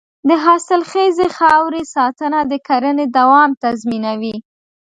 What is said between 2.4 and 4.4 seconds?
د کرنې دوام تضمینوي.